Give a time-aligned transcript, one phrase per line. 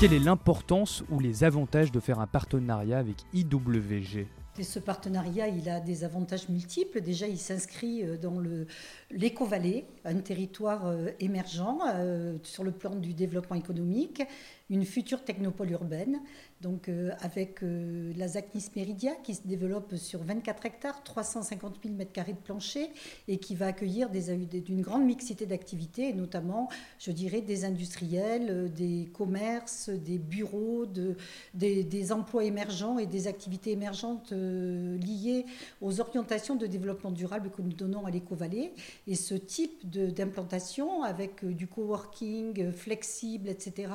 [0.00, 4.26] Quelle est l'importance ou les avantages de faire un partenariat avec IWG
[4.62, 7.00] ce partenariat, il a des avantages multiples.
[7.00, 8.40] Déjà, il s'inscrit euh, dans
[9.10, 14.22] l'éco-vallée, un territoire euh, émergent euh, sur le plan du développement économique,
[14.70, 16.20] une future technopole urbaine,
[16.62, 16.88] donc
[17.20, 22.88] avec la Zacnis Meridia qui se développe sur 24 hectares, 350 000 m2 de plancher
[23.28, 29.90] et qui va accueillir d'une grande mixité d'activités, notamment, je dirais, des industriels, des commerces,
[29.90, 31.14] des bureaux, de,
[31.52, 35.46] des, des emplois émergents et des activités émergentes euh, liées
[35.80, 38.72] aux orientations de développement durable que nous donnons à l'éco-vallée.
[39.06, 43.92] Et ce type d'implantation, avec euh, du coworking euh, flexible, etc.,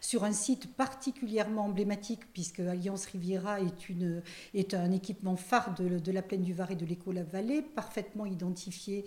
[0.00, 4.22] sur un site particulièrement emblématique, puisque Alliance Riviera est, une,
[4.54, 9.04] est un équipement phare de, la plaine du Var et de l'éco-vallée, parfaitement identifié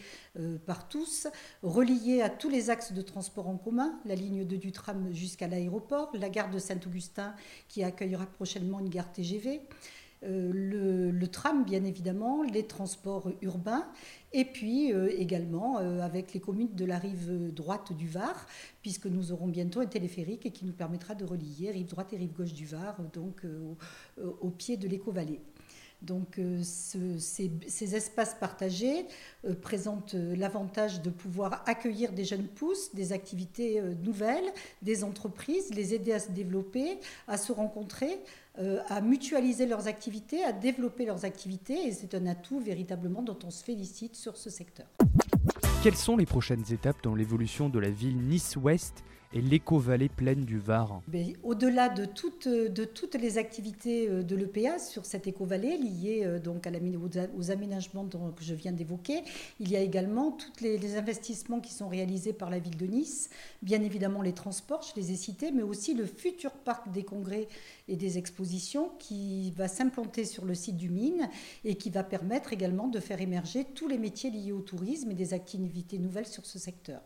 [0.66, 1.28] par tous,
[1.62, 5.48] relié à tous les axes de transport en commun, la ligne 2 du tram jusqu'à
[5.48, 7.36] l'aéroport, la gare de Saint-Augustin
[7.68, 9.62] qui accueillera prochainement une gare TGV.
[10.26, 13.88] Euh, le, tram, bien évidemment, les transports urbains,
[14.34, 18.48] et puis euh, également euh, avec les communes de la rive droite du Var,
[18.82, 22.34] puisque nous aurons bientôt un téléphérique qui nous permettra de relier rive droite et rive
[22.34, 23.46] gauche du Var, donc
[24.42, 25.40] au, pied de l'éco-vallée.
[26.04, 29.06] Donc ces, espaces partagés
[29.62, 34.52] présentent l'avantage de pouvoir accueillir des jeunes pousses, des activités nouvelles,
[34.82, 38.20] des entreprises, les aider à se développer, à se rencontrer,
[38.60, 43.40] euh, à mutualiser leurs activités, à développer leurs activités, et c'est un atout véritablement dont
[43.44, 44.86] on se félicite sur ce secteur.
[45.82, 49.04] Quelles sont les prochaines étapes dans l'évolution de la ville Nice-Ouest?
[49.34, 51.02] Et l'éco-vallée pleine du Var
[51.44, 52.46] Au-delà de toutes,
[53.16, 56.72] les activités euh, de l'EPA sur cette éco-vallée liées euh, donc à
[57.38, 59.24] aux aménagements que je viens d'évoquer,
[59.60, 62.86] il y a également tous les, les, investissements qui sont réalisés par la ville de
[62.86, 63.30] Nice,
[63.62, 67.48] bien évidemment les transports, je les ai cités, mais aussi le futur parc des congrès
[67.88, 71.30] et des expositions qui va s'implanter sur le site du Mine
[71.64, 75.16] et qui va permettre également de faire émerger tous les métiers liés au tourisme et
[75.16, 77.02] des activités nouvelles sur ce secteur.